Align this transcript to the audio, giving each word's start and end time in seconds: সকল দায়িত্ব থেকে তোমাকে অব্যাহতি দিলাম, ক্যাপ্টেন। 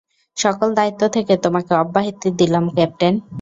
সকল 0.37 0.69
দায়িত্ব 0.75 1.01
থেকে 1.07 1.33
তোমাকে 1.37 1.71
অব্যাহতি 1.75 2.29
দিলাম, 2.39 2.65
ক্যাপ্টেন। 2.69 3.13